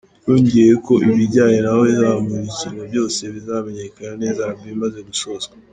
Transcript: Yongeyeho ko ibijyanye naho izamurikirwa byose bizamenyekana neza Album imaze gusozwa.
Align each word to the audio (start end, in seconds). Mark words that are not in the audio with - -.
Yongeyeho 0.27 0.77
ko 0.87 0.93
ibijyanye 1.09 1.59
naho 1.65 1.81
izamurikirwa 1.93 2.81
byose 2.89 3.21
bizamenyekana 3.33 4.13
neza 4.23 4.41
Album 4.49 4.69
imaze 4.77 4.99
gusozwa. 5.09 5.53